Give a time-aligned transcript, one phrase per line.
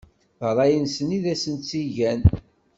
[0.39, 2.21] D ṛṛay-nsen i asen-tt-igan.